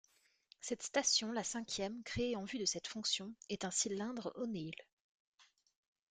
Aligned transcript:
Cette 0.61 0.81
station, 0.81 1.31
la 1.31 1.43
cinquième 1.43 2.01
créée 2.01 2.35
en 2.35 2.43
vue 2.43 2.57
de 2.57 2.65
cette 2.65 2.87
fonction, 2.87 3.35
est 3.49 3.65
un 3.65 3.69
cylindre 3.69 4.33
O'Neill. 4.33 4.73